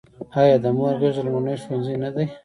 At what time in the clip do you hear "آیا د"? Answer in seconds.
0.39-0.65